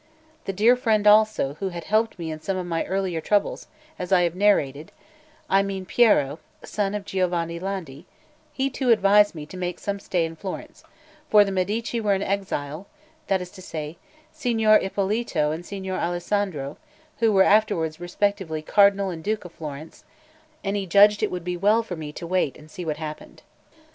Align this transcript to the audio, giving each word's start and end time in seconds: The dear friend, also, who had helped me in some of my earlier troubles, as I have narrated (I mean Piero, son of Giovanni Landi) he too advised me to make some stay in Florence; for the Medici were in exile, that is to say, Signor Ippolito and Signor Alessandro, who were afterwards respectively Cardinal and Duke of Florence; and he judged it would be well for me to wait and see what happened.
The 0.45 0.51
dear 0.53 0.75
friend, 0.75 1.05
also, 1.05 1.53
who 1.59 1.69
had 1.69 1.83
helped 1.83 2.17
me 2.17 2.31
in 2.31 2.39
some 2.41 2.57
of 2.57 2.65
my 2.65 2.83
earlier 2.85 3.21
troubles, 3.21 3.67
as 3.99 4.11
I 4.11 4.23
have 4.23 4.33
narrated 4.33 4.91
(I 5.47 5.61
mean 5.61 5.85
Piero, 5.85 6.39
son 6.63 6.95
of 6.95 7.05
Giovanni 7.05 7.59
Landi) 7.59 8.07
he 8.51 8.71
too 8.71 8.89
advised 8.89 9.35
me 9.35 9.45
to 9.45 9.57
make 9.57 9.77
some 9.77 9.99
stay 9.99 10.25
in 10.25 10.35
Florence; 10.35 10.83
for 11.29 11.45
the 11.45 11.51
Medici 11.51 12.01
were 12.01 12.15
in 12.15 12.23
exile, 12.23 12.87
that 13.27 13.43
is 13.43 13.51
to 13.51 13.61
say, 13.61 13.97
Signor 14.33 14.77
Ippolito 14.79 15.51
and 15.51 15.63
Signor 15.63 15.99
Alessandro, 15.99 16.77
who 17.19 17.31
were 17.31 17.43
afterwards 17.43 17.99
respectively 17.99 18.63
Cardinal 18.63 19.11
and 19.11 19.23
Duke 19.23 19.45
of 19.45 19.51
Florence; 19.51 20.03
and 20.63 20.75
he 20.75 20.87
judged 20.87 21.21
it 21.21 21.29
would 21.29 21.43
be 21.43 21.55
well 21.55 21.83
for 21.83 21.95
me 21.95 22.11
to 22.13 22.25
wait 22.25 22.57
and 22.57 22.71
see 22.71 22.83
what 22.83 22.97
happened. 22.97 23.43